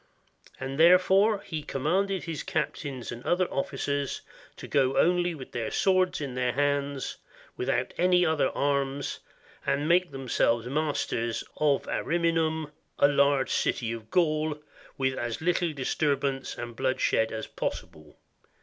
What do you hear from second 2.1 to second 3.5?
his captains and other